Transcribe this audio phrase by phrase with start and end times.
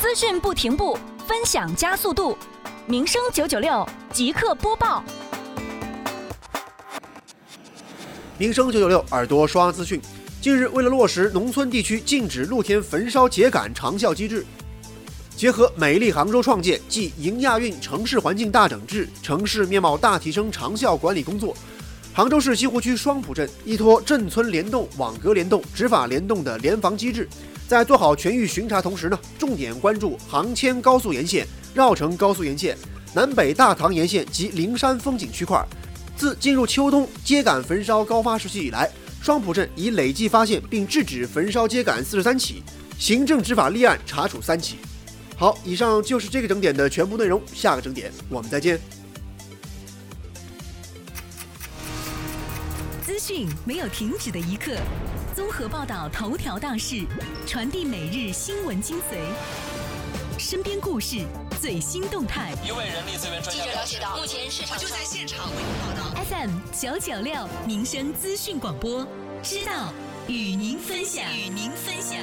[0.00, 2.36] 资讯不停步，分享加速度。
[2.86, 5.02] 民生九九六即刻播报。
[8.36, 10.00] 民生九九六耳朵刷资讯。
[10.42, 14.44] 近日，为了落实农村地区禁止露天焚烧秸秆长效机制，
[15.34, 21.56] 结合美丽杭州创建暨迎亚运城市环境大整治、城市面貌大提升长效管理工作。
[22.12, 27.28] 杭州市西湖区双浦镇依托镇村联动、网格联动、执法联动的联防机制，
[27.68, 32.76] 在做好全域巡查同时呢，重点关注杭千高速沿线、绕城高速沿线、
[33.12, 35.64] 南北大塘沿线及灵山风景区块。
[36.16, 38.88] 自进入秋冬秸秆焚烧高发时期以来，
[39.20, 42.62] 双浦镇已累计发现并制止焚烧秸秆四十三起，
[42.98, 44.76] 行政执法立案查处三起。
[45.36, 48.80] 好，以上就是这个整点的全部内容，下个整点我们再见。
[53.06, 54.76] 资讯没有停止的一刻，
[55.32, 57.06] 综合报道头条大事，
[57.46, 59.20] 传递每日新闻精髓，
[60.36, 61.20] 身边故事
[61.60, 62.52] 最新动态。
[62.66, 66.24] 一位人力资源专家了解到，目前市场就在现场为您报道。
[66.24, 69.06] FM 九九六民生资讯广播，
[69.40, 69.92] 知道
[70.26, 72.18] 与您分享，与您分享。